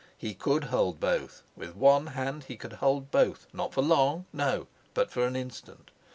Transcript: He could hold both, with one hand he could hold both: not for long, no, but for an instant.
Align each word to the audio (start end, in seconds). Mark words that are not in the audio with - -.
He 0.17 0.33
could 0.33 0.63
hold 0.63 0.99
both, 0.99 1.43
with 1.55 1.75
one 1.75 2.07
hand 2.17 2.45
he 2.45 2.55
could 2.57 2.73
hold 2.81 3.11
both: 3.11 3.45
not 3.53 3.71
for 3.71 3.83
long, 3.83 4.25
no, 4.33 4.65
but 4.95 5.11
for 5.11 5.27
an 5.27 5.35
instant. 5.35 5.91